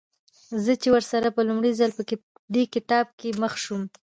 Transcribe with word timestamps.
چې 0.47 0.55
زه 0.65 0.73
ورسره 0.95 1.27
په 1.35 1.41
لومړي 1.47 1.71
ځل 1.79 1.91
په 1.97 2.03
دې 2.55 2.63
کتاب 2.73 3.05
کې 3.19 3.29
مخ 3.41 3.53
شوم. 3.63 3.83